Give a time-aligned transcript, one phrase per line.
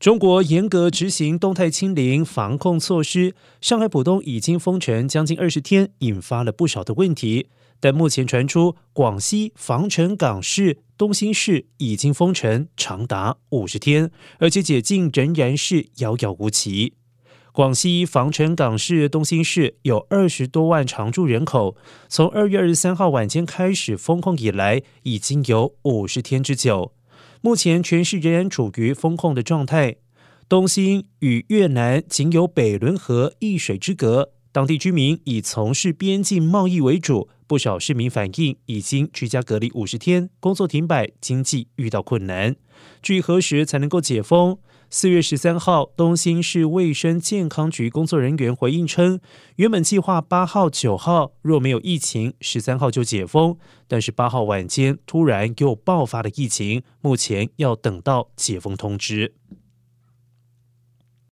[0.00, 7.48] 中国严格执行动态清零防控措施，上海浦东已经封城将近二十天，引发了不少的问题。
[7.80, 16.94] 但目前传出，广西防城港市、东兴市已经封城长达五十天，而且解禁仍然是遥遥无期。
[17.52, 21.76] 广西防城港市、东兴市有二十多万常住人口，
[22.08, 26.94] 从二月二十三号晚间开始封控以来，已经有五十天之久。
[27.42, 29.96] 目前全市仍然处于封控的状态。
[30.48, 37.28] 东兴与越南仅有北仑河一水之隔，当地居民以从事边境贸易为主。
[37.46, 42.54] 不少市民反映已经居家隔离五十天，工作停摆，经济遇到困难。
[43.02, 44.58] 至于何时才能够解封？
[44.92, 49.20] 四月十三号，东兴市卫生健康局工作人员回应称，
[49.54, 53.56] 原本计划八号、九号若没有疫情，十三号就解封。
[53.86, 59.32] 但是八号晚间突然又爆发了疫情，目前要等到解封通知。